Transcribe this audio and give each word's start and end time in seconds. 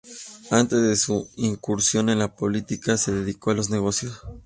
Antes 0.49 0.81
de 0.81 0.95
su 0.95 1.29
incursión 1.35 2.09
en 2.09 2.17
la 2.17 2.35
política 2.35 2.97
se 2.97 3.11
dedicó 3.13 3.51
a 3.51 3.53
los 3.53 3.69
negocios. 3.69 4.19